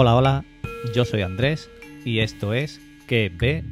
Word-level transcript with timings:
Hola, 0.00 0.14
hola, 0.14 0.44
yo 0.94 1.04
soy 1.04 1.22
Andrés 1.22 1.68
y 2.04 2.20
esto 2.20 2.54
es 2.54 2.80
QBWW. 3.08 3.66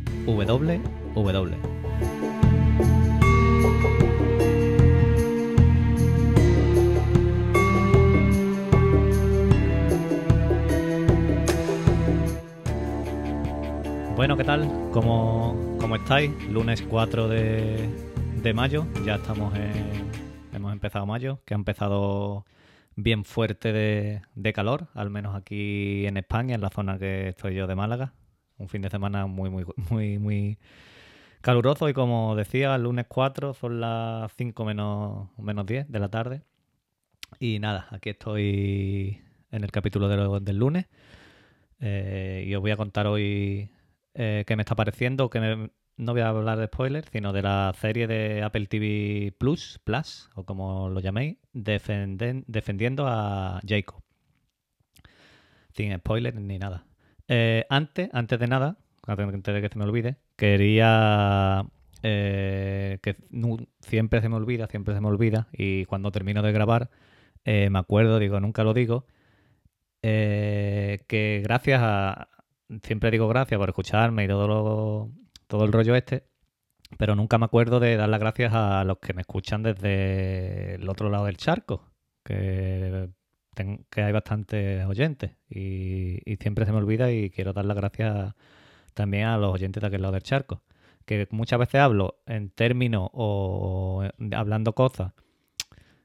Bueno, 14.17 14.37
¿qué 14.37 14.43
tal? 14.43 14.69
¿Cómo, 14.91 15.77
cómo 15.79 15.95
estáis? 15.95 16.33
Lunes 16.51 16.83
4 16.83 17.29
de, 17.29 17.89
de 18.43 18.53
mayo, 18.53 18.85
ya 19.05 19.15
estamos 19.15 19.55
en... 19.55 20.11
Hemos 20.53 20.73
empezado 20.73 21.07
mayo, 21.07 21.39
que 21.45 21.55
ha 21.55 21.57
empezado 21.57 22.45
bien 22.97 23.25
fuerte 23.25 23.73
de, 23.73 24.53
calor, 24.53 24.89
al 24.95 25.11
menos 25.11 25.37
aquí 25.37 26.07
en 26.07 26.17
España, 26.17 26.55
en 26.55 26.63
la 26.63 26.71
zona 26.71 26.99
que 26.99 27.29
estoy 27.29 27.55
yo 27.55 27.67
de 27.67 27.75
Málaga. 27.77 28.15
Un 28.59 28.69
fin 28.69 28.83
de 28.83 28.91
semana 28.91 29.27
muy, 29.27 29.51
muy, 29.51 29.65
muy, 29.91 30.19
muy 30.19 30.59
caluroso 31.43 31.89
y 31.89 31.93
como 31.93 32.35
decía, 32.35 32.75
el 32.75 32.83
lunes 32.83 33.07
4 33.09 33.55
son 33.55 33.81
las 33.81 34.33
5 34.35 34.65
menos, 34.65 35.29
menos 35.39 35.67
10 35.67 35.89
de 35.91 36.01
la 36.01 36.09
tarde. 36.09 36.43
Y 37.39 37.59
nada, 37.59 37.87
aquí 37.91 38.11
estoy 38.11 39.21
en 39.51 39.63
el 39.65 39.71
capítulo 39.71 40.09
de 40.09 40.41
del 40.41 40.57
lunes 40.57 40.87
eh, 41.81 42.45
y 42.47 42.55
os 42.55 42.61
voy 42.63 42.71
a 42.71 42.77
contar 42.77 43.07
hoy 43.07 43.71
eh, 44.15 44.45
qué 44.47 44.57
me 44.57 44.63
está 44.63 44.75
pareciendo, 44.75 45.29
que 45.29 45.41
me, 45.41 45.71
no 45.97 46.13
voy 46.13 46.23
a 46.23 46.29
hablar 46.29 46.59
de 46.59 46.67
spoilers, 46.67 47.09
sino 47.11 47.33
de 47.33 47.43
la 47.43 47.75
serie 47.79 48.07
de 48.07 48.43
Apple 48.43 48.67
TV 48.67 49.35
Plus, 49.39 49.81
Plus, 49.85 50.31
o 50.35 50.45
como 50.45 50.89
lo 50.89 51.01
llaméis, 51.01 51.37
defendiendo 51.57 53.07
a 53.07 53.61
Jacob. 53.67 54.03
Sin 55.75 55.97
spoilers 55.99 56.37
ni 56.37 56.59
nada. 56.59 56.87
Eh, 57.29 57.65
antes, 57.69 58.09
antes 58.13 58.39
de 58.39 58.47
nada, 58.47 58.77
antes 59.07 59.55
de 59.55 59.61
que 59.61 59.69
se 59.69 59.79
me 59.79 59.85
olvide, 59.85 60.17
quería 60.37 61.65
eh, 62.03 62.99
que 63.03 63.17
siempre 63.81 64.21
se 64.21 64.29
me 64.29 64.37
olvida, 64.37 64.67
siempre 64.69 64.95
se 64.95 65.01
me 65.01 65.09
olvida, 65.09 65.49
y 65.53 65.85
cuando 65.87 66.13
termino 66.13 66.43
de 66.43 66.53
grabar, 66.53 66.91
eh, 67.45 67.71
me 67.71 67.79
acuerdo, 67.79 68.19
digo, 68.19 68.41
nunca 68.41 68.65
lo 68.65 68.75
digo, 68.75 69.07
que 70.03 71.41
gracias 71.43 71.81
a, 71.83 72.29
siempre 72.83 73.11
digo 73.11 73.27
gracias 73.27 73.59
por 73.59 73.69
escucharme 73.69 74.25
y 74.25 74.29
todo 74.29 74.47
lo, 74.47 75.11
todo 75.49 75.65
el 75.65 75.73
rollo 75.73 75.97
este, 75.97 76.29
pero 76.97 77.15
nunca 77.15 77.39
me 77.39 77.45
acuerdo 77.45 77.81
de 77.81 77.97
dar 77.97 78.09
las 78.09 78.21
gracias 78.21 78.53
a 78.55 78.85
los 78.85 78.99
que 78.99 79.15
me 79.15 79.23
escuchan 79.23 79.63
desde 79.63 80.77
el 80.77 80.89
otro 80.89 81.11
lado 81.11 81.27
del 81.27 81.37
charco, 81.37 81.83
que, 82.25 83.11
hay 83.97 84.13
bastantes 84.13 84.85
oyentes 84.87 85.33
y, 85.49 86.19
siempre 86.41 86.67
se 86.67 86.73
me 86.73 86.79
olvida 86.79 87.11
y 87.13 87.31
quiero 87.31 87.53
dar 87.53 87.65
las 87.65 87.77
gracias 87.77 88.35
también 88.95 89.27
a 89.27 89.39
los 89.39 89.55
oyentes 89.55 89.81
de 89.81 89.87
aquel 89.87 90.03
lado 90.03 90.15
del 90.15 90.23
charco, 90.23 90.63
que 91.05 91.27
muchas 91.31 91.59
veces 91.59 91.81
hablo 91.81 92.21
en 92.27 92.51
términos 92.51 93.09
o 93.13 94.05
hablando 94.33 94.75
cosas 94.75 95.13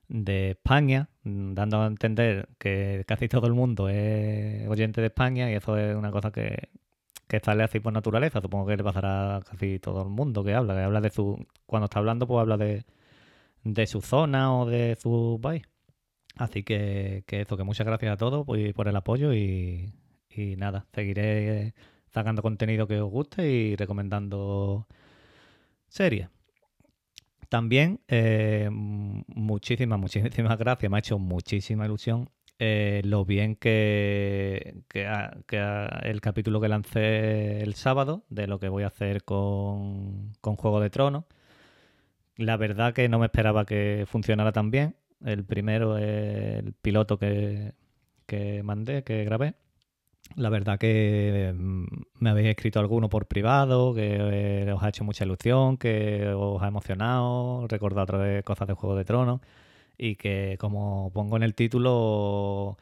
de 0.07 0.51
España, 0.51 1.09
dando 1.23 1.81
a 1.81 1.87
entender 1.87 2.49
que 2.57 3.05
casi 3.07 3.29
todo 3.29 3.47
el 3.47 3.53
mundo 3.53 3.87
es 3.87 4.67
oyente 4.67 4.99
de 5.01 5.07
España 5.07 5.49
y 5.49 5.55
eso 5.55 5.77
es 5.77 5.95
una 5.95 6.11
cosa 6.11 6.31
que, 6.31 6.69
que 7.31 7.39
sale 7.39 7.63
así 7.63 7.79
por 7.79 7.93
naturaleza. 7.93 8.41
Supongo 8.41 8.67
que 8.67 8.77
le 8.77 8.83
pasará 8.83 9.41
casi 9.49 9.79
todo 9.79 10.01
el 10.03 10.09
mundo 10.09 10.43
que 10.43 10.53
habla, 10.53 10.75
que 10.75 10.81
habla 10.81 10.99
de 11.01 11.09
su. 11.11 11.47
Cuando 11.65 11.85
está 11.85 11.99
hablando, 11.99 12.27
pues 12.27 12.41
habla 12.41 12.57
de, 12.57 12.85
de 13.63 13.87
su 13.87 14.01
zona 14.01 14.53
o 14.55 14.65
de 14.65 14.97
su 15.01 15.39
país. 15.41 15.63
Así 16.35 16.63
que, 16.63 17.23
que 17.27 17.41
eso, 17.41 17.57
que 17.57 17.63
muchas 17.63 17.87
gracias 17.87 18.13
a 18.13 18.17
todos 18.17 18.45
pues, 18.45 18.73
por 18.73 18.87
el 18.89 18.95
apoyo 18.97 19.33
y, 19.33 19.93
y 20.29 20.55
nada, 20.57 20.87
seguiré 20.93 21.73
sacando 22.13 22.41
contenido 22.41 22.87
que 22.87 22.99
os 22.99 23.09
guste 23.09 23.49
y 23.49 23.75
recomendando 23.77 24.87
series. 25.87 26.29
También, 27.49 28.01
eh, 28.09 28.69
muchísimas, 28.71 29.99
muchísimas 30.05 30.57
gracias. 30.57 30.91
Me 30.91 30.97
ha 30.97 30.99
hecho 30.99 31.17
muchísima 31.19 31.85
ilusión 31.85 32.29
eh, 32.63 33.01
lo 33.05 33.25
bien 33.25 33.55
que, 33.55 34.83
que, 34.87 35.07
el 36.03 36.21
capítulo 36.21 36.61
que 36.61 36.67
lancé 36.67 37.63
el 37.63 37.73
sábado 37.73 38.23
de 38.29 38.45
lo 38.45 38.59
que 38.59 38.69
voy 38.69 38.83
a 38.83 38.87
hacer 38.87 39.23
con, 39.23 40.33
con 40.41 40.57
Juego 40.57 40.79
de 40.79 40.91
Tronos. 40.91 41.23
La 42.35 42.57
verdad 42.57 42.93
que 42.93 43.09
no 43.09 43.17
me 43.17 43.25
esperaba 43.25 43.65
que 43.65 44.05
funcionara 44.07 44.51
tan 44.51 44.69
bien. 44.69 44.95
El 45.25 45.43
primero 45.43 45.97
es 45.97 46.59
el 46.59 46.73
piloto 46.73 47.17
que, 47.17 47.73
que 48.27 48.61
mandé, 48.61 49.03
que 49.03 49.23
grabé. 49.23 49.55
La 50.35 50.49
verdad 50.49 50.77
que 50.77 51.53
mm, 51.55 51.85
me 52.19 52.29
habéis 52.29 52.49
escrito 52.49 52.79
alguno 52.79 53.09
por 53.09 53.25
privado, 53.25 53.95
que 53.95 54.67
eh, 54.67 54.71
os 54.71 54.83
ha 54.83 54.89
hecho 54.89 55.03
mucha 55.03 55.25
ilusión, 55.25 55.77
que 55.77 56.27
os 56.27 56.61
ha 56.61 56.67
emocionado, 56.67 57.65
recordado 57.67 58.03
otra 58.03 58.17
vez 58.19 58.43
cosas 58.43 58.67
de 58.67 58.75
Juego 58.75 58.95
de 58.95 59.05
Tronos 59.05 59.41
y 60.01 60.15
que 60.15 60.57
como 60.59 61.11
pongo 61.13 61.37
en 61.37 61.43
el 61.43 61.53
título 61.53 62.77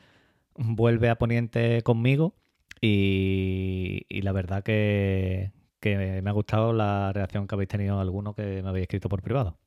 vuelve 0.56 1.10
a 1.10 1.18
Poniente 1.18 1.82
conmigo 1.84 2.34
y, 2.82 4.06
la 4.22 4.32
verdad 4.32 4.64
que, 4.64 5.52
me 5.84 6.30
ha 6.30 6.32
gustado 6.32 6.72
la 6.72 7.12
reacción 7.14 7.46
que 7.46 7.56
habéis 7.56 7.68
tenido 7.70 8.00
alguno 8.00 8.34
que 8.36 8.64
me 8.64 8.70
habéis 8.70 8.84
escrito 8.84 9.10
por 9.10 9.22
privado. 9.22 9.60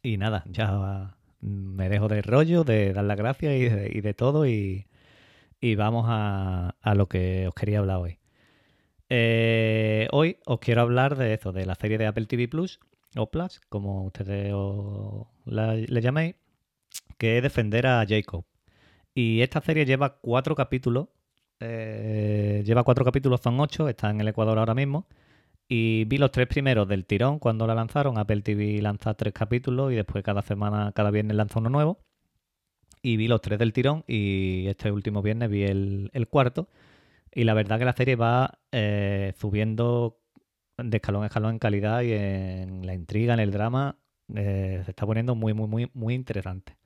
Y 0.00 0.16
nada, 0.16 0.44
ya 0.48 1.16
me 1.40 1.88
dejo 1.88 2.06
de 2.08 2.22
rollo, 2.22 2.62
de 2.62 2.92
dar 2.92 3.04
las 3.04 3.16
gracias 3.18 3.54
y 3.54 4.00
de, 4.00 4.14
todo 4.14 4.46
y, 4.46 4.86
vamos 5.76 6.06
a, 6.08 6.76
lo 6.94 7.08
que 7.08 7.48
os 7.48 7.54
quería 7.54 7.80
hablar 7.80 7.96
hoy. 7.98 8.18
Eh, 9.08 10.06
hoy 10.12 10.38
os 10.46 10.60
quiero 10.60 10.82
hablar 10.82 11.16
de 11.16 11.34
eso, 11.34 11.52
de 11.52 11.66
la 11.66 11.74
serie 11.74 11.98
de 11.98 12.06
Apple 12.06 12.26
TV 12.26 12.46
Plus 12.48 12.78
o 13.16 13.30
Plus, 13.30 13.60
como 13.68 14.04
ustedes 14.04 14.52
le 15.46 16.00
llaméis, 16.00 16.36
que 17.18 17.38
es 17.38 17.42
defender 17.42 17.86
a 17.86 18.04
Jacob. 18.06 18.44
Y 19.14 19.40
esta 19.42 19.60
serie 19.60 19.84
lleva 19.86 20.18
cuatro 20.20 20.54
capítulos. 20.54 21.08
Eh, 21.60 22.62
lleva 22.66 22.82
cuatro 22.82 23.04
capítulos, 23.04 23.40
son 23.40 23.60
ocho, 23.60 23.88
está 23.88 24.10
en 24.10 24.20
el 24.20 24.28
Ecuador 24.28 24.58
ahora 24.58 24.74
mismo. 24.74 25.06
Y 25.68 26.04
vi 26.06 26.18
los 26.18 26.30
tres 26.30 26.46
primeros 26.46 26.88
del 26.88 27.06
tirón 27.06 27.38
cuando 27.38 27.66
la 27.66 27.74
lanzaron. 27.74 28.18
Apple 28.18 28.42
TV 28.42 28.82
lanza 28.82 29.14
tres 29.14 29.32
capítulos 29.32 29.92
y 29.92 29.96
después 29.96 30.22
cada 30.24 30.42
semana, 30.42 30.92
cada 30.92 31.10
viernes 31.10 31.36
lanza 31.36 31.60
uno 31.60 31.70
nuevo. 31.70 31.98
Y 33.02 33.16
vi 33.16 33.28
los 33.28 33.40
tres 33.40 33.58
del 33.58 33.72
tirón 33.72 34.04
y 34.06 34.66
este 34.66 34.90
último 34.90 35.22
viernes 35.22 35.50
vi 35.50 35.64
el, 35.64 36.28
cuarto. 36.30 36.68
Y 37.32 37.44
la 37.44 37.54
verdad 37.54 37.78
que 37.78 37.84
la 37.84 37.92
serie 37.92 38.16
va 38.16 38.58
eh, 38.72 39.32
subiendo 39.38 40.20
de 40.78 40.96
escalón 40.96 41.22
a 41.22 41.26
escalón 41.26 41.52
en 41.52 41.58
calidad 41.58 42.02
y 42.02 42.12
en 42.12 42.86
la 42.86 42.94
intriga, 42.94 43.34
en 43.34 43.40
el 43.40 43.50
drama. 43.50 43.98
Eh, 44.34 44.82
se 44.84 44.90
está 44.90 45.06
poniendo 45.06 45.34
muy, 45.34 45.52
muy, 45.54 45.68
muy, 45.68 45.90
muy 45.94 46.14
interesante. 46.14 46.76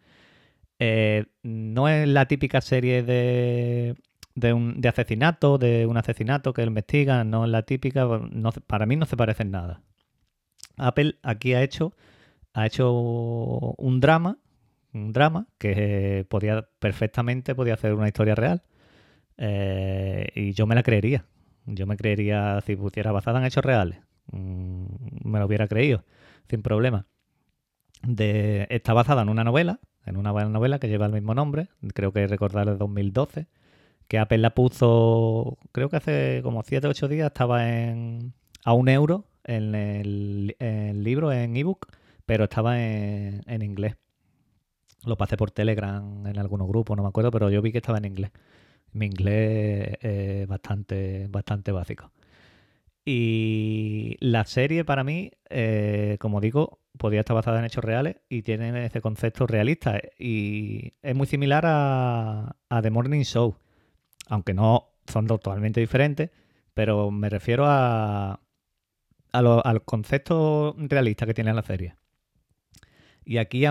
Eh, 0.78 1.26
no 1.42 1.88
es 1.88 2.08
la 2.08 2.26
típica 2.26 2.60
serie 2.60 3.02
de, 3.02 3.96
de, 4.34 4.52
un, 4.52 4.80
de 4.80 4.88
asesinato, 4.88 5.58
de 5.58 5.86
un 5.86 5.96
asesinato 5.96 6.52
que 6.52 6.62
investiga, 6.62 7.24
no 7.24 7.44
es 7.44 7.50
la 7.50 7.62
típica, 7.62 8.06
para 8.66 8.86
mí 8.86 8.96
no 8.96 9.06
se 9.06 9.16
parece 9.16 9.42
en 9.42 9.50
nada. 9.50 9.82
Apple 10.76 11.16
aquí 11.22 11.54
ha 11.54 11.62
hecho, 11.62 11.92
ha 12.54 12.66
hecho 12.66 12.92
un 12.92 14.00
drama, 14.00 14.38
un 14.92 15.12
drama 15.12 15.48
que 15.58 16.26
podía 16.28 16.68
perfectamente 16.78 17.54
podía 17.54 17.74
hacer 17.74 17.94
una 17.94 18.08
historia 18.08 18.34
real. 18.34 18.62
Eh, 19.36 20.28
y 20.34 20.52
yo 20.52 20.66
me 20.66 20.74
la 20.74 20.82
creería. 20.82 21.24
Yo 21.66 21.86
me 21.86 21.96
creería 21.96 22.60
si 22.62 22.76
pusiera 22.76 23.12
basada 23.12 23.40
en 23.40 23.46
hechos 23.46 23.64
reales. 23.64 24.00
Mm, 24.32 24.86
me 25.24 25.38
lo 25.38 25.46
hubiera 25.46 25.68
creído, 25.68 26.04
sin 26.48 26.62
problema. 26.62 27.06
Está 28.02 28.92
basada 28.92 29.22
en 29.22 29.28
una 29.28 29.44
novela 29.44 29.80
en 30.08 30.16
una 30.16 30.32
novela 30.32 30.78
que 30.78 30.88
lleva 30.88 31.06
el 31.06 31.12
mismo 31.12 31.34
nombre, 31.34 31.68
creo 31.94 32.12
que 32.12 32.26
recordar 32.26 32.66
de 32.66 32.76
2012, 32.76 33.46
que 34.08 34.18
Apple 34.18 34.38
la 34.38 34.54
puso, 34.54 35.58
creo 35.72 35.88
que 35.88 35.96
hace 35.96 36.40
como 36.42 36.62
7 36.62 36.86
o 36.86 36.90
8 36.90 37.08
días 37.08 37.26
estaba 37.28 37.68
en, 37.70 38.32
a 38.64 38.72
un 38.72 38.88
euro 38.88 39.26
en 39.44 39.74
el, 39.74 41.02
libro, 41.04 41.32
en 41.32 41.56
ebook, 41.56 41.88
pero 42.26 42.44
estaba 42.44 42.80
en, 42.82 43.62
inglés. 43.62 43.96
Lo 45.04 45.16
pasé 45.16 45.36
por 45.36 45.50
Telegram 45.50 46.26
en 46.26 46.38
algunos 46.38 46.68
grupos, 46.68 46.96
no 46.96 47.02
me 47.02 47.08
acuerdo, 47.08 47.30
pero 47.30 47.50
yo 47.50 47.62
vi 47.62 47.72
que 47.72 47.78
estaba 47.78 47.98
en 47.98 48.06
inglés. 48.06 48.30
Mi 48.92 49.06
inglés 49.06 49.96
es 50.00 50.48
bastante, 50.48 51.28
bastante 51.28 51.72
básico. 51.72 52.10
Y 53.10 54.18
la 54.20 54.44
serie 54.44 54.84
para 54.84 55.02
mí, 55.02 55.30
eh, 55.48 56.18
como 56.20 56.42
digo, 56.42 56.82
podría 56.98 57.20
estar 57.20 57.34
basada 57.34 57.58
en 57.58 57.64
hechos 57.64 57.82
reales 57.82 58.16
y 58.28 58.42
tiene 58.42 58.84
ese 58.84 59.00
concepto 59.00 59.46
realista. 59.46 59.98
Y 60.18 60.92
es 61.00 61.16
muy 61.16 61.26
similar 61.26 61.64
a, 61.66 62.54
The 62.82 62.90
Morning 62.90 63.22
Show, 63.22 63.56
aunque 64.26 64.52
no 64.52 64.90
son 65.06 65.26
totalmente 65.26 65.80
diferentes, 65.80 66.28
pero 66.74 67.10
me 67.10 67.30
refiero 67.30 67.64
a, 67.66 68.42
al 69.32 69.84
concepto 69.86 70.76
realista 70.76 71.24
que 71.24 71.32
tiene 71.32 71.54
la 71.54 71.62
serie. 71.62 71.96
Y 73.24 73.38
aquí 73.38 73.64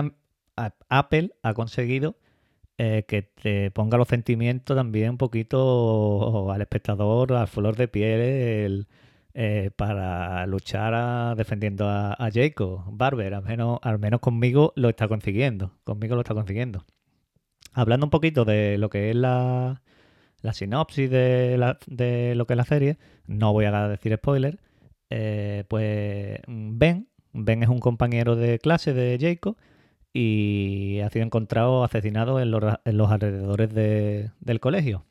Apple 0.88 1.30
ha 1.44 1.54
conseguido 1.54 2.16
eh, 2.76 3.04
que 3.06 3.22
te 3.22 3.70
ponga 3.70 3.98
los 3.98 4.08
sentimientos 4.08 4.76
también 4.76 5.10
un 5.10 5.18
poquito 5.18 6.50
al 6.50 6.60
espectador 6.60 7.34
a 7.34 7.46
flor 7.46 7.76
de 7.76 7.86
piel 7.86 8.88
eh, 9.34 9.70
para 9.76 10.46
luchar 10.46 11.36
defendiendo 11.36 11.88
a, 11.88 12.16
Jacob 12.32 12.82
Barber. 12.90 13.34
Al 13.34 13.98
menos, 13.98 14.20
conmigo 14.20 14.72
lo 14.76 14.88
está 14.88 15.08
consiguiendo. 15.08 15.72
Conmigo 15.84 16.14
lo 16.14 16.22
está 16.22 16.34
consiguiendo. 16.34 16.84
Hablando 17.72 18.06
un 18.06 18.10
poquito 18.10 18.44
de 18.44 18.78
lo 18.78 18.90
que 18.90 19.10
es 19.10 19.16
la, 19.16 19.82
la 20.42 20.52
sinopsis 20.52 21.10
de, 21.10 21.76
de, 21.86 22.34
lo 22.34 22.46
que 22.46 22.54
es 22.54 22.56
la 22.56 22.64
serie, 22.64 22.98
no 23.26 23.52
voy 23.52 23.66
a 23.66 23.88
decir 23.88 24.14
spoiler, 24.16 24.58
eh, 25.10 25.64
pues 25.68 26.40
Ben, 26.46 27.08
Ben 27.32 27.62
es 27.62 27.68
un 27.68 27.78
compañero 27.78 28.36
de 28.36 28.58
clase 28.58 28.92
de 28.92 29.18
Jacob 29.20 29.56
y 30.12 31.00
ha 31.00 31.10
sido 31.10 31.24
encontrado 31.24 31.84
asesinado 31.84 32.40
en 32.40 32.50
los, 32.50 33.10
alrededores 33.10 33.72
del 33.74 34.60
colegio. 34.60 35.04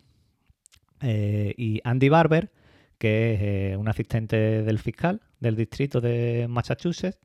Eh, 1.02 1.54
y 1.58 1.80
Andy 1.84 2.10
Barber, 2.10 2.52
que 2.98 3.34
es 3.34 3.42
eh, 3.42 3.78
un 3.78 3.88
asistente 3.88 4.64
del 4.64 4.80
fiscal 4.80 5.22
del 5.40 5.56
distrito 5.56 6.02
de 6.02 6.48
Massachusetts, 6.50 7.20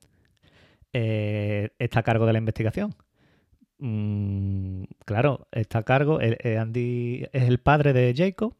eh, 0.93 1.71
está 1.79 2.01
a 2.01 2.03
cargo 2.03 2.27
de 2.27 2.33
la 2.33 2.39
investigación. 2.39 2.95
Mm, 3.79 4.85
claro, 5.05 5.49
está 5.53 5.79
a 5.79 5.83
cargo, 5.83 6.19
Andy 6.21 7.27
es 7.33 7.43
el 7.45 7.59
padre 7.59 7.93
de 7.93 8.15
Jacob 8.17 8.55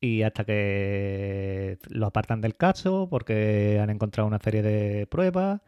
y 0.00 0.22
hasta 0.22 0.44
que 0.44 1.78
lo 1.88 2.06
apartan 2.06 2.40
del 2.40 2.56
caso 2.56 3.08
porque 3.10 3.78
han 3.80 3.90
encontrado 3.90 4.26
una 4.26 4.38
serie 4.38 4.62
de 4.62 5.06
pruebas 5.06 5.60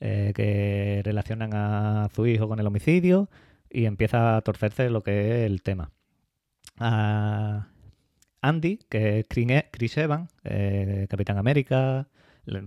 eh, 0.00 0.32
que 0.34 1.02
relacionan 1.04 1.54
a 1.54 2.08
su 2.14 2.26
hijo 2.26 2.48
con 2.48 2.58
el 2.60 2.66
homicidio 2.66 3.28
y 3.70 3.86
empieza 3.86 4.36
a 4.36 4.42
torcerse 4.42 4.90
lo 4.90 5.02
que 5.02 5.44
es 5.44 5.46
el 5.46 5.62
tema. 5.62 5.90
Andy, 8.42 8.78
que 8.88 9.20
es 9.20 9.26
Chris 9.28 9.96
Evans, 9.96 10.30
eh, 10.44 11.06
Capitán 11.10 11.38
América, 11.38 12.08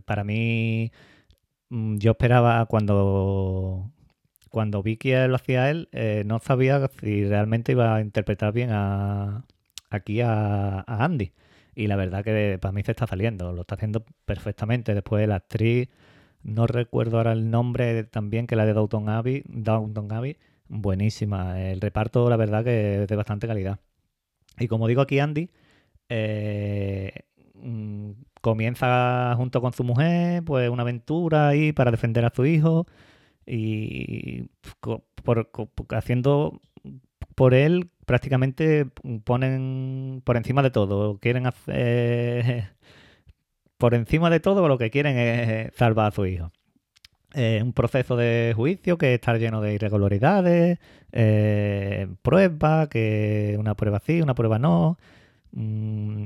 para 0.05 0.23
mí 0.23 0.91
mm, 1.69 1.97
yo 1.97 2.11
esperaba 2.11 2.65
cuando 2.67 3.91
cuando 4.49 4.83
vi 4.83 4.97
que 4.97 5.27
lo 5.27 5.35
hacía 5.35 5.71
él, 5.71 5.89
eh, 5.93 6.23
no 6.27 6.39
sabía 6.39 6.87
si 6.99 7.25
realmente 7.25 7.71
iba 7.71 7.95
a 7.95 8.01
interpretar 8.01 8.53
bien 8.53 8.69
a, 8.71 9.45
aquí 9.89 10.21
a, 10.21 10.79
a, 10.81 11.05
Andy. 11.05 11.33
Y 11.75 11.87
la 11.87 11.95
verdad 11.95 12.23
que 12.23 12.59
para 12.61 12.71
mí 12.71 12.83
se 12.83 12.91
está 12.91 13.07
saliendo, 13.07 13.51
lo 13.51 13.61
está 13.61 13.75
haciendo 13.75 14.05
perfectamente. 14.25 14.93
Después 14.93 15.27
la 15.27 15.37
actriz 15.37 15.89
no 16.43 16.67
recuerdo 16.67 17.17
ahora 17.17 17.31
el 17.31 17.49
nombre 17.49 18.03
también, 18.03 18.47
que 18.47 18.55
la 18.55 18.65
de 18.65 18.73
Downton 18.73 19.09
Abbey. 19.09 19.43
Downton 19.47 20.11
Abbey, 20.11 20.37
buenísima. 20.67 21.59
El 21.59 21.81
reparto, 21.81 22.29
la 22.29 22.37
verdad, 22.37 22.63
que 22.63 23.03
es 23.03 23.07
de 23.07 23.15
bastante 23.15 23.47
calidad. 23.47 23.79
Y 24.59 24.67
como 24.67 24.87
digo 24.87 25.01
aquí, 25.01 25.19
Andy, 25.19 25.49
eh, 26.15 27.11
mm, 27.55 28.11
comienza 28.41 29.33
junto 29.35 29.61
con 29.61 29.73
su 29.73 29.83
mujer, 29.83 30.43
pues 30.43 30.69
una 30.69 30.83
aventura 30.83 31.47
ahí 31.49 31.73
para 31.73 31.89
defender 31.91 32.23
a 32.25 32.31
su 32.35 32.45
hijo 32.45 32.85
y 33.47 34.43
por, 35.23 35.49
haciendo 35.89 36.61
por 37.35 37.55
él 37.55 37.89
prácticamente 38.05 38.85
ponen 39.23 40.21
por 40.23 40.37
encima 40.37 40.61
de 40.61 40.69
todo. 40.71 41.17
Quieren 41.19 41.47
hacer 41.47 42.69
por 43.77 43.95
encima 43.95 44.29
de 44.29 44.39
todo 44.39 44.67
lo 44.67 44.77
que 44.77 44.91
quieren 44.91 45.17
es 45.17 45.73
salvar 45.75 46.07
a 46.07 46.11
su 46.11 46.25
hijo. 46.27 46.51
Eh, 47.33 47.61
un 47.63 47.73
proceso 47.73 48.15
de 48.15 48.53
juicio 48.55 48.99
que 48.99 49.15
está 49.15 49.35
lleno 49.37 49.61
de 49.61 49.73
irregularidades, 49.73 50.77
eh, 51.11 52.07
pruebas, 52.21 52.89
que 52.89 53.55
una 53.57 53.73
prueba 53.75 53.99
sí, 54.05 54.21
una 54.21 54.35
prueba 54.35 54.59
no. 54.59 54.97
Mm, 55.53 56.25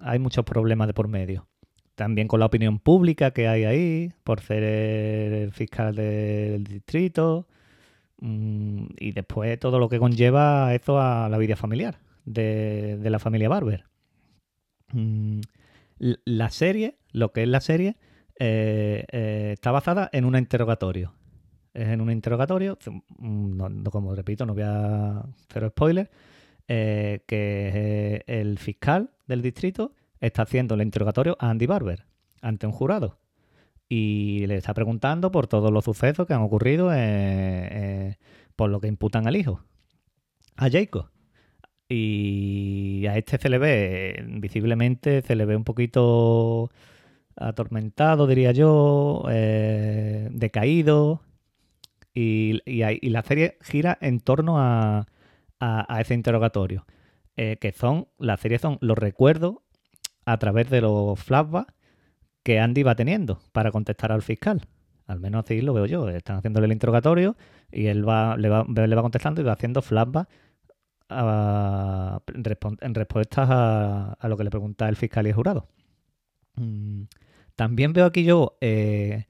hay 0.00 0.18
muchos 0.18 0.44
problemas 0.44 0.88
de 0.88 0.94
por 0.94 1.08
medio. 1.08 1.46
También 1.94 2.28
con 2.28 2.40
la 2.40 2.46
opinión 2.46 2.78
pública 2.78 3.32
que 3.32 3.48
hay 3.48 3.64
ahí, 3.64 4.12
por 4.24 4.40
ser 4.40 4.62
el 4.62 5.52
fiscal 5.52 5.94
del 5.94 6.64
distrito. 6.64 7.46
Mm, 8.20 8.86
y 8.98 9.12
después 9.12 9.58
todo 9.60 9.78
lo 9.78 9.88
que 9.88 9.98
conlleva 9.98 10.74
eso 10.74 11.00
a 11.00 11.28
la 11.28 11.38
vida 11.38 11.56
familiar 11.56 12.00
de, 12.24 12.98
la 13.04 13.18
familia 13.18 13.48
Barber. 13.48 13.84
Mm, 14.92 15.40
la 15.98 16.50
serie, 16.50 16.98
lo 17.12 17.32
que 17.32 17.42
es 17.42 17.48
la 17.48 17.60
serie, 17.60 17.96
eh, 18.38 19.04
eh, 19.12 19.50
está 19.54 19.72
basada 19.72 20.08
en 20.12 20.24
un 20.24 20.36
interrogatorio. 20.36 21.14
Es 21.74 21.88
en 21.88 22.00
un 22.00 22.10
interrogatorio, 22.10 22.78
mm, 23.18 23.84
como 23.84 24.14
repito, 24.14 24.46
no 24.46 24.54
voy 24.54 24.62
a 24.64 25.20
hacer 25.48 25.68
spoiler, 25.68 26.10
eh, 26.68 27.20
que 27.26 28.24
el 28.26 28.58
fiscal 28.58 29.10
del 29.26 29.42
distrito 29.42 29.94
está 30.20 30.42
haciendo 30.42 30.74
el 30.74 30.82
interrogatorio 30.82 31.36
a 31.40 31.50
Andy 31.50 31.66
Barber 31.66 32.04
ante 32.40 32.66
un 32.66 32.72
jurado 32.72 33.18
y 33.88 34.46
le 34.46 34.56
está 34.56 34.74
preguntando 34.74 35.32
por 35.32 35.46
todos 35.46 35.72
los 35.72 35.84
sucesos 35.84 36.26
que 36.26 36.34
han 36.34 36.42
ocurrido 36.42 36.90
por 38.56 38.70
lo 38.70 38.80
que 38.80 38.88
imputan 38.88 39.26
al 39.26 39.36
hijo, 39.36 39.62
a 40.56 40.68
Jacob. 40.68 41.10
Y 41.88 43.06
a 43.06 43.16
este 43.16 43.38
se 43.38 43.48
le 43.48 43.58
ve, 43.58 44.22
visiblemente, 44.26 45.22
se 45.22 45.36
le 45.36 45.46
ve 45.46 45.56
un 45.56 45.64
poquito 45.64 46.70
atormentado, 47.36 48.26
diría 48.26 48.52
yo, 48.52 49.24
eh, 49.30 50.28
decaído. 50.32 51.22
Y, 52.12 52.60
la 53.08 53.22
serie 53.22 53.58
gira 53.62 53.96
en 54.00 54.20
torno 54.20 54.58
a, 54.58 55.06
ese 55.98 56.14
interrogatorio. 56.14 56.86
Eh, 57.36 57.56
que 57.60 57.70
son, 57.70 58.08
la 58.18 58.36
serie 58.36 58.58
son 58.58 58.78
los 58.80 58.98
recuerdos 58.98 59.56
a 60.26 60.38
través 60.38 60.70
de 60.70 60.80
los 60.80 61.18
flashbacks 61.20 61.72
que 62.42 62.58
Andy 62.58 62.82
va 62.82 62.96
teniendo 62.96 63.40
para 63.52 63.70
contestar 63.70 64.10
al 64.10 64.22
fiscal. 64.22 64.66
Al 65.06 65.20
menos 65.20 65.44
así 65.44 65.60
lo 65.60 65.72
veo 65.72 65.86
yo. 65.86 66.08
Están 66.08 66.38
haciéndole 66.38 66.66
el 66.66 66.72
interrogatorio 66.72 67.36
y 67.70 67.86
él 67.86 68.06
va, 68.06 68.36
le, 68.36 68.48
va, 68.48 68.64
le 68.64 68.94
va 68.94 69.02
contestando 69.02 69.40
y 69.40 69.44
va 69.44 69.52
haciendo 69.52 69.82
flashbacks 69.82 70.28
en 71.10 72.94
respuesta 72.94 74.16
a, 74.18 74.28
lo 74.28 74.36
que 74.36 74.44
le 74.44 74.50
pregunta 74.50 74.88
el 74.88 74.96
fiscal 74.96 75.26
y 75.26 75.30
el 75.30 75.36
jurado. 75.36 75.68
Mm, 76.56 77.04
también 77.54 77.92
veo 77.92 78.06
aquí 78.06 78.24
yo 78.24 78.58
eh, 78.60 79.26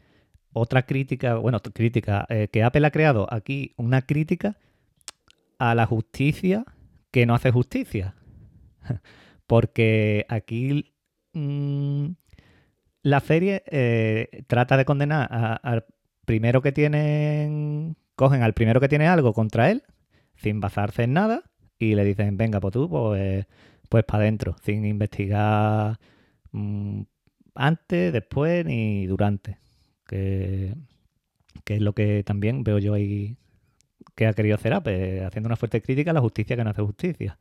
otra 0.53 0.87
crítica, 0.87 1.37
bueno, 1.37 1.61
crítica, 1.61 2.27
eh, 2.29 2.49
que 2.51 2.63
Apple 2.63 2.87
ha 2.87 2.91
creado 2.91 3.27
aquí 3.31 3.75
una 3.77 4.03
crítica 4.03 4.57
a 5.59 5.75
la 5.75 5.87
justicia 5.87 6.65
que 7.11 7.27
no 7.27 7.35
hace 7.35 7.51
justicia. 7.51 8.15
Porque 9.47 10.27
aquí 10.29 10.93
mm, 11.33 12.09
la 13.03 13.21
serie 13.21 13.63
eh, 13.67 14.45
trata 14.47 14.77
de 14.77 14.85
condenar 14.85 15.61
al 15.63 15.87
primero 16.25 16.63
que 16.63 16.73
tienen, 16.73 17.97
cogen 18.15 18.43
al 18.43 18.55
primero 18.55 18.81
que 18.81 18.89
tiene 18.89 19.09
algo 19.09 19.33
contra 19.33 19.71
él, 19.71 19.85
sin 20.37 20.61
basarse 20.61 21.05
en 21.05 21.15
nada, 21.15 21.43
y 21.79 21.95
le 21.95 22.05
dicen, 22.05 22.37
venga, 22.37 22.61
pues 22.61 22.73
tú, 22.73 22.89
pues, 22.89 23.47
pues 23.89 24.05
para 24.05 24.25
adentro, 24.25 24.57
sin 24.63 24.85
investigar 24.85 25.99
mm, 26.53 27.03
antes, 27.55 28.13
después 28.13 28.65
ni 28.65 29.07
durante. 29.07 29.59
Que, 30.07 30.75
es 31.67 31.81
lo 31.81 31.93
que 31.95 32.25
también 32.25 32.65
veo 32.65 32.79
yo 32.79 32.95
ahí 32.95 33.37
que 34.15 34.27
ha 34.27 34.33
querido 34.33 34.57
hacer 34.57 34.75
Apple, 34.75 35.25
haciendo 35.25 35.49
una 35.49 35.57
fuerte 35.57 35.81
crítica 35.83 36.11
a 36.11 36.15
la 36.15 36.21
justicia 36.21 36.57
que 36.57 36.65
no 36.65 36.71
hace 36.71 36.83
justicia. 36.83 37.39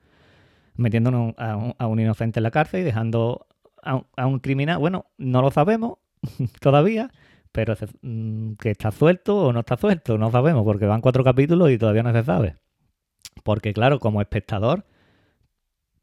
Metiendo 0.76 1.10
a 1.38 1.56
un, 1.56 1.76
a 1.78 1.88
un 1.88 2.00
inocente 2.00 2.40
en 2.40 2.44
la 2.44 2.52
cárcel 2.52 2.82
y 2.82 2.84
dejando 2.84 3.48
a 3.84 4.28
un, 4.28 4.40
criminal, 4.40 4.80
bueno, 4.80 5.06
no 5.18 5.42
lo 5.42 5.52
sabemos 5.52 5.98
todavía, 6.60 7.12
pero 7.52 7.76
mm, 8.02 8.54
que 8.54 8.72
está 8.72 8.92
suelto 8.92 9.48
o 9.48 9.54
no 9.54 9.62
está 9.62 9.78
suelto, 9.78 10.18
no 10.18 10.32
sabemos, 10.32 10.64
porque 10.64 10.86
van 10.86 11.02
cuatro 11.02 11.24
capítulos 11.24 11.72
y 11.72 11.78
todavía 11.78 12.04
no 12.04 12.14
se 12.14 12.24
sabe. 12.24 12.56
Porque 13.44 13.74
claro, 13.74 14.00
como 14.00 14.22
espectador, 14.22 14.86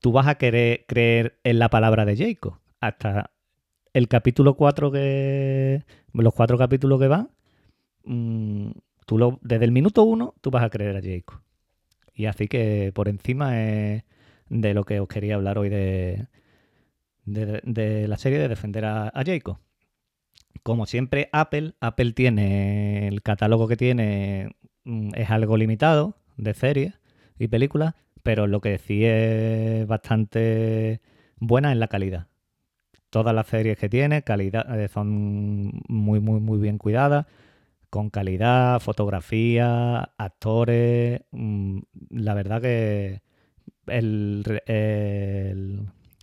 tú 0.00 0.12
vas 0.12 0.26
a 0.26 0.36
querer 0.36 0.84
creer 0.86 1.38
en 1.44 1.58
la 1.58 1.68
palabra 1.68 2.04
de 2.04 2.16
Jacob. 2.16 2.58
Hasta 2.80 3.30
el 3.92 4.08
capítulo 4.08 4.54
4 4.54 4.90
que... 4.90 5.84
Los 6.12 6.34
cuatro 6.34 6.56
capítulos 6.56 7.00
que 7.00 7.08
van, 7.08 7.30
mm, 8.04 8.70
tú 9.06 9.18
lo, 9.18 9.38
desde 9.42 9.64
el 9.64 9.72
minuto 9.72 10.02
1 10.04 10.34
tú 10.40 10.50
vas 10.50 10.64
a 10.64 10.70
creer 10.70 10.96
a 10.96 11.02
Jacob. 11.02 11.40
Y 12.14 12.26
así 12.26 12.48
que 12.48 12.92
por 12.94 13.08
encima 13.08 13.60
es 13.60 14.04
de 14.48 14.74
lo 14.74 14.84
que 14.84 15.00
os 15.00 15.08
quería 15.08 15.34
hablar 15.34 15.58
hoy 15.58 15.68
de, 15.68 16.26
de, 17.24 18.08
la 18.08 18.16
serie 18.18 18.38
de 18.38 18.48
defender 18.48 18.84
a, 18.84 19.08
a 19.08 19.24
Jacob. 19.24 19.58
Como 20.62 20.86
siempre, 20.86 21.28
Apple, 21.32 21.74
Apple 21.80 22.12
tiene 22.12 23.08
el 23.08 23.22
catálogo 23.22 23.68
que 23.68 23.76
tiene, 23.76 24.56
mm, 24.84 25.10
es 25.14 25.30
algo 25.30 25.56
limitado 25.56 26.16
de 26.36 26.54
series 26.54 26.94
y 27.38 27.48
películas, 27.48 27.94
pero 28.22 28.46
lo 28.46 28.60
que 28.60 28.78
sí 28.78 29.04
es 29.04 29.86
bastante 29.86 31.00
buena 31.38 31.72
es 31.72 31.78
la 31.78 31.88
calidad. 31.88 32.28
Todas 33.10 33.34
las 33.34 33.46
series 33.46 33.78
que 33.78 33.88
tiene, 33.88 34.22
calidad, 34.22 34.80
eh, 34.80 34.88
son 34.88 35.82
muy, 35.88 36.20
muy, 36.20 36.40
muy 36.40 36.58
bien 36.58 36.78
cuidadas, 36.78 37.26
con 37.94 38.10
calidad, 38.10 38.80
fotografía, 38.80 40.10
actores. 40.18 41.20
mm, 41.30 41.78
la 42.10 42.34
verdad 42.34 42.60
que 42.60 43.22
el, 43.86 44.42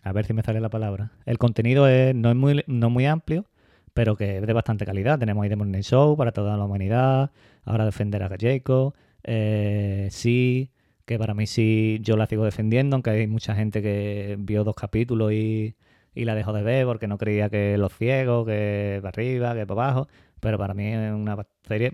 a 0.02 0.12
ver 0.12 0.26
si 0.26 0.34
me 0.34 0.42
sale 0.42 0.60
la 0.60 0.68
palabra. 0.68 1.12
El 1.24 1.38
contenido 1.38 1.88
es, 1.88 2.14
no 2.14 2.28
es 2.28 2.36
muy, 2.36 2.62
no 2.66 2.90
muy 2.90 3.06
amplio, 3.06 3.46
pero 3.94 4.16
que 4.16 4.36
es 4.36 4.46
de 4.46 4.52
bastante 4.52 4.84
calidad. 4.84 5.18
Tenemos 5.18 5.42
ahí 5.44 5.48
The 5.48 5.56
Morning 5.56 5.80
Show 5.80 6.14
para 6.14 6.32
toda 6.32 6.58
la 6.58 6.66
humanidad, 6.66 7.30
ahora 7.64 7.86
defender 7.86 8.22
a 8.22 8.28
Gallego, 8.28 8.92
eh, 9.24 10.08
sí, 10.10 10.72
que 11.06 11.18
para 11.18 11.32
mí 11.32 11.46
sí 11.46 12.00
yo 12.02 12.18
la 12.18 12.26
sigo 12.26 12.44
defendiendo, 12.44 12.96
aunque 12.96 13.10
hay 13.10 13.26
mucha 13.26 13.54
gente 13.54 13.80
que 13.80 14.36
vio 14.38 14.62
dos 14.62 14.74
capítulos 14.74 15.32
y, 15.32 15.74
y 16.14 16.26
la 16.26 16.34
dejó 16.34 16.52
de 16.52 16.62
ver 16.62 16.84
porque 16.84 17.08
no 17.08 17.16
creía 17.16 17.48
que 17.48 17.78
los 17.78 17.94
ciegos, 17.96 18.46
que 18.46 18.98
para 19.00 19.08
arriba, 19.08 19.54
que 19.54 19.66
para 19.66 19.84
abajo, 19.84 20.08
pero 20.42 20.58
para 20.58 20.74
mí 20.74 20.88
es 20.88 21.12
una 21.12 21.46
serie 21.62 21.92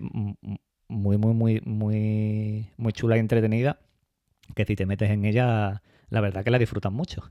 muy, 0.87 1.17
muy, 1.19 1.33
muy, 1.35 1.61
muy, 1.63 2.67
muy 2.77 2.93
chula 2.93 3.15
y 3.15 3.19
entretenida, 3.19 3.77
que 4.55 4.65
si 4.65 4.75
te 4.75 4.87
metes 4.87 5.11
en 5.11 5.23
ella, 5.23 5.83
la 6.09 6.19
verdad 6.19 6.43
que 6.43 6.49
la 6.49 6.57
disfrutas 6.57 6.91
mucho. 6.91 7.29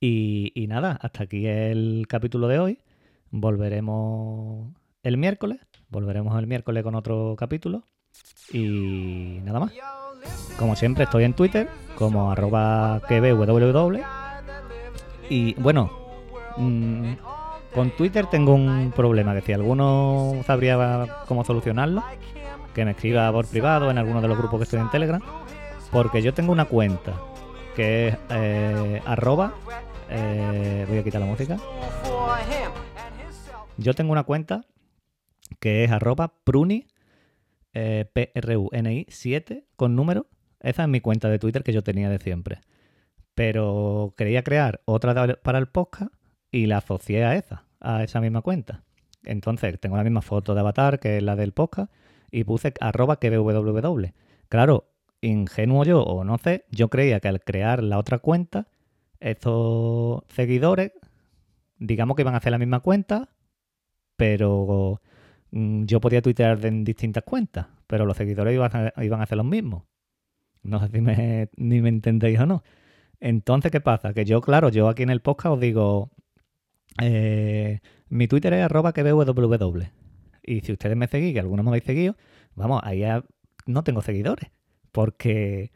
Y, 0.00 0.64
nada, 0.66 0.98
hasta 1.02 1.24
aquí 1.24 1.46
el 1.46 2.06
capítulo 2.08 2.48
de 2.48 2.58
hoy. 2.58 2.78
Volveremos 3.30 4.72
el 5.02 5.18
miércoles. 5.18 5.60
Volveremos 5.90 6.38
el 6.38 6.46
miércoles 6.46 6.82
con 6.84 6.94
otro 6.94 7.36
capítulo. 7.36 7.84
Y 8.50 9.40
nada 9.42 9.60
más. 9.60 9.72
Como 10.58 10.74
siempre, 10.74 11.04
estoy 11.04 11.24
en 11.24 11.34
Twitter 11.34 11.68
como 11.96 12.32
arroba 12.32 13.02
kbww. 13.06 14.00
Y 15.28 15.52
bueno, 15.60 15.90
mm, 16.56 17.12
con 17.74 17.90
Twitter 17.90 18.26
tengo 18.26 18.54
un 18.54 18.92
problema 18.94 19.34
que 19.34 19.42
si 19.42 19.52
alguno 19.52 20.34
sabría 20.46 21.24
cómo 21.26 21.44
solucionarlo, 21.44 22.02
que 22.74 22.84
me 22.84 22.92
escriba 22.92 23.30
por 23.32 23.46
privado 23.46 23.90
en 23.90 23.98
alguno 23.98 24.20
de 24.20 24.28
los 24.28 24.38
grupos 24.38 24.60
que 24.60 24.64
estoy 24.64 24.80
en 24.80 24.90
Telegram, 24.90 25.22
porque 25.90 26.22
yo 26.22 26.34
tengo 26.34 26.52
una 26.52 26.66
cuenta 26.66 27.14
que 27.76 28.08
es 28.08 28.16
eh, 28.30 29.02
arroba, 29.04 29.54
eh, 30.10 30.84
voy 30.88 30.98
a 30.98 31.04
quitar 31.04 31.20
la 31.20 31.26
música, 31.26 31.58
yo 33.76 33.94
tengo 33.94 34.12
una 34.12 34.24
cuenta 34.24 34.62
que 35.60 35.84
es 35.84 35.90
arroba 35.90 36.34
pruni, 36.44 36.86
eh, 37.74 38.06
P-R-U-N-I 38.12 39.06
7 39.08 39.64
con 39.76 39.94
número. 39.94 40.26
Esa 40.60 40.82
es 40.82 40.88
mi 40.88 41.00
cuenta 41.00 41.28
de 41.28 41.38
Twitter 41.38 41.62
que 41.62 41.72
yo 41.72 41.82
tenía 41.82 42.10
de 42.10 42.18
siempre. 42.18 42.60
Pero 43.34 44.14
quería 44.16 44.42
crear 44.42 44.80
otra 44.84 45.36
para 45.42 45.58
el 45.58 45.68
podcast 45.68 46.12
y 46.50 46.66
la 46.66 46.78
asocié 46.78 47.24
a 47.24 47.36
esa, 47.36 47.64
a 47.80 48.02
esa 48.04 48.20
misma 48.20 48.42
cuenta. 48.42 48.82
Entonces 49.24 49.78
tengo 49.80 49.96
la 49.96 50.04
misma 50.04 50.22
foto 50.22 50.54
de 50.54 50.60
avatar 50.60 51.00
que 51.00 51.20
la 51.20 51.36
del 51.36 51.52
podcast 51.52 51.92
y 52.30 52.44
puse 52.44 52.72
arroba 52.80 53.18
que 53.18 53.36
www. 53.36 54.12
Claro, 54.48 54.90
ingenuo 55.20 55.84
yo 55.84 56.02
o 56.02 56.24
no 56.24 56.38
sé, 56.38 56.64
yo 56.70 56.88
creía 56.88 57.20
que 57.20 57.28
al 57.28 57.40
crear 57.40 57.82
la 57.82 57.98
otra 57.98 58.18
cuenta, 58.18 58.68
estos 59.20 60.22
seguidores, 60.28 60.92
digamos 61.78 62.16
que 62.16 62.22
iban 62.22 62.34
a 62.34 62.38
hacer 62.38 62.52
la 62.52 62.58
misma 62.58 62.80
cuenta, 62.80 63.30
pero 64.16 65.00
mm, 65.50 65.84
yo 65.84 66.00
podía 66.00 66.22
tuitear 66.22 66.64
en 66.64 66.84
distintas 66.84 67.24
cuentas, 67.24 67.66
pero 67.86 68.06
los 68.06 68.16
seguidores 68.16 68.54
iban 68.54 68.70
a, 68.74 69.04
iban 69.04 69.20
a 69.20 69.24
hacer 69.24 69.38
los 69.38 69.46
mismos. 69.46 69.84
No 70.62 70.80
sé 70.80 70.88
si 70.88 71.00
ni 71.56 71.80
me 71.80 71.88
entendéis 71.88 72.40
o 72.40 72.46
no. 72.46 72.62
Entonces, 73.20 73.72
¿qué 73.72 73.80
pasa? 73.80 74.14
Que 74.14 74.24
yo, 74.24 74.40
claro, 74.40 74.68
yo 74.70 74.88
aquí 74.88 75.02
en 75.02 75.10
el 75.10 75.20
podcast 75.20 75.54
os 75.54 75.60
digo, 75.60 76.10
eh, 77.00 77.80
mi 78.08 78.28
Twitter 78.28 78.52
es 78.54 78.64
arroba 78.64 78.92
que 78.92 79.02
www. 79.02 79.82
Y 80.42 80.60
si 80.60 80.72
ustedes 80.72 80.96
me 80.96 81.08
seguís, 81.08 81.34
que 81.34 81.40
algunos 81.40 81.64
me 81.64 81.70
habéis 81.70 81.84
seguido, 81.84 82.16
vamos, 82.54 82.80
ahí 82.84 83.04
no 83.66 83.84
tengo 83.84 84.00
seguidores, 84.02 84.50
porque 84.92 85.72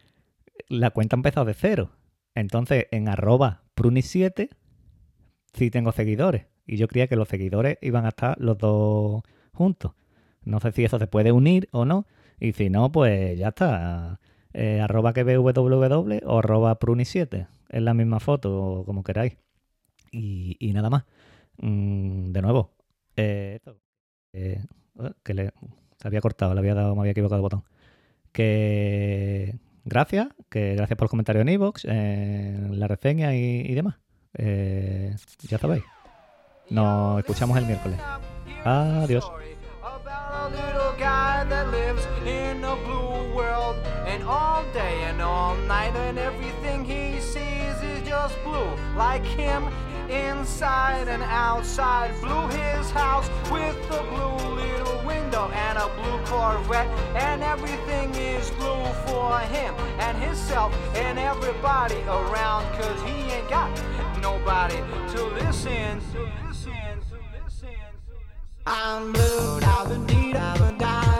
la 0.69 0.91
cuenta 0.91 1.17
ha 1.17 1.19
empezado 1.19 1.47
de 1.47 1.55
cero. 1.55 1.91
Entonces, 2.35 2.87
en 2.91 3.09
arroba 3.09 3.65
pruni7 3.77 4.49
sí 5.53 5.71
tengo 5.71 5.93
seguidores. 5.93 6.47
Y 6.67 6.77
yo 6.77 6.89
creía 6.89 7.09
que 7.09 7.17
los 7.17 7.29
seguidores 7.29 7.79
iban 7.83 8.07
a 8.07 8.11
estar 8.11 8.41
los 8.41 8.57
dos 8.57 9.23
juntos. 9.53 9.93
No 10.45 10.61
sé 10.61 10.73
si 10.73 10.85
eso 10.85 10.99
se 10.99 11.07
puede 11.07 11.33
unir 11.33 11.69
o 11.73 11.85
no. 11.85 12.07
Y 12.41 12.53
si 12.53 12.71
no, 12.71 12.91
pues 12.91 13.39
ya 13.39 13.49
está. 13.49 14.21
Eh, 14.55 14.81
arroba 14.81 15.13
que 15.13 15.25
www 15.25 16.21
o 16.25 16.39
arroba 16.39 16.79
pruni7. 16.79 17.47
Es 17.69 17.83
la 17.83 17.95
misma 17.95 18.21
foto, 18.21 18.83
como 18.87 19.03
queráis. 19.03 19.37
Y, 20.13 20.57
y 20.61 20.73
nada 20.73 20.91
más. 20.91 21.05
Mm, 21.59 22.31
de 22.33 22.43
nuevo. 22.43 22.71
eh, 23.17 23.59
eh, 24.33 24.61
que 25.25 25.35
le, 25.35 25.53
se 25.99 26.09
había 26.09 26.21
cortado, 26.21 26.55
le 26.55 26.61
había 26.61 26.75
dado, 26.75 26.95
me 26.95 27.01
había 27.01 27.13
equivocado 27.13 27.37
el 27.37 27.43
botón. 27.43 27.65
Que 28.33 29.59
gracias, 29.85 30.29
que 30.49 30.75
gracias 30.75 30.97
por 30.97 31.05
los 31.05 31.11
comentarios 31.11 31.43
en 31.43 31.49
iVoox, 31.51 31.85
en 31.85 32.79
la 32.79 32.89
reseña 32.89 33.35
y, 33.35 33.75
demás. 33.75 33.97
Eh, 34.35 35.15
ya 35.49 35.59
sabéis. 35.59 35.85
Nos 36.71 37.19
escuchamos 37.19 37.57
el 37.59 37.67
miércoles. 37.67 37.99
Adiós. 38.65 39.31
Inside 50.13 51.09
and 51.09 51.23
outside. 51.23 52.11
Blue 52.21 52.47
his 52.49 52.91
house 52.91 53.29
with 53.51 53.77
a 53.91 54.03
blue 54.11 54.55
little 54.55 55.07
window 55.07 55.49
and 55.51 55.79
a 55.79 55.89
blue 55.97 56.19
Corvette, 56.27 56.89
and 57.17 57.43
everything 57.43 58.15
is 58.15 58.51
blue 58.53 58.85
for 59.07 59.39
him 59.41 59.75
and 59.99 60.17
himself 60.19 60.75
and 60.95 61.19
everybody 61.19 62.01
around, 62.03 62.65
cause 62.79 63.03
he 63.03 63.33
ain't 63.33 63.49
got 63.49 63.71
nobody 64.21 64.77
to 65.13 65.25
listen. 65.41 66.01
To 66.13 66.23
listen, 66.47 66.47
to 66.49 66.49
listen, 66.49 66.83
to 67.09 67.45
listen. 67.45 67.71
I'm 68.67 69.13
blue, 69.13 69.61
da 69.61 69.85
ba 69.85 69.99
dee 70.07 70.33
da 70.33 70.57
ba 70.59 70.77
die. 70.79 71.13